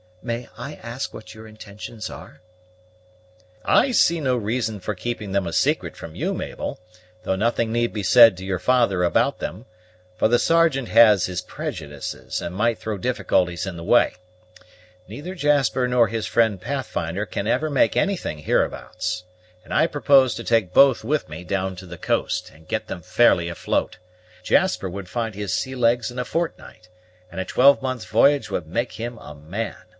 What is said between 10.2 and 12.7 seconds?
the Sergeant has his prejudices, and